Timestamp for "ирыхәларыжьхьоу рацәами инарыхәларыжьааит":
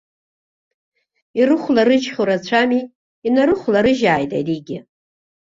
1.39-4.31